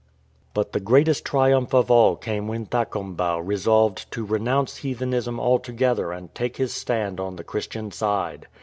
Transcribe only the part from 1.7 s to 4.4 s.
of all came when Thakombau resolved to